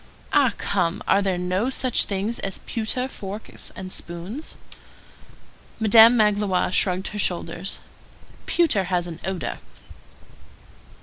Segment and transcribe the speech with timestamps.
[0.33, 1.03] "Ah, come!
[1.07, 4.57] Are there no such things as pewter forks and spoons?"
[5.79, 7.77] Madame Magloire shrugged her shoulders.
[8.47, 9.59] "Pewter has an odor."